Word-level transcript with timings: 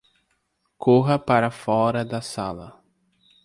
Corra 0.79 1.19
para 1.19 1.51
fora 1.51 2.03
da 2.03 2.23
sala 2.23 2.81